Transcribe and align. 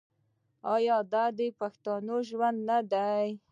آیا 0.75 0.97
دا 1.13 1.25
د 1.37 1.39
پښتنو 1.59 2.17
ژوند 2.29 2.57
نه 2.69 2.79
دی؟ 2.91 3.27